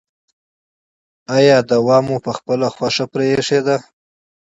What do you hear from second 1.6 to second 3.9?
درمل مو پخپله خوښه پریښي دي؟